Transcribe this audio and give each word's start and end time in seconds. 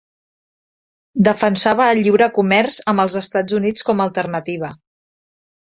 Defensava 1.27 1.89
el 1.97 2.01
lliure 2.07 2.31
comerç 2.39 2.81
amb 2.93 3.07
els 3.07 3.21
Estats 3.25 3.61
Units 3.61 3.91
com 3.91 4.03
a 4.03 4.11
alternativa. 4.11 4.77